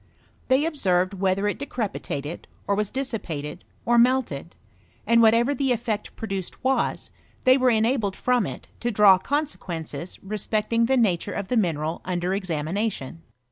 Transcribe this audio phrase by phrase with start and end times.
[0.47, 4.55] They observed whether it decrepitated, or was dissipated, or melted;
[5.05, 7.11] and whatever the effect produced was,
[7.45, 12.31] they were enabled from it to draw consequences respecting the nature of the mineral under
[12.31, 13.17] exa mination.